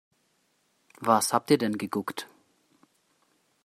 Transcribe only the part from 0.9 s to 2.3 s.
Was habt ihr denn geguckt?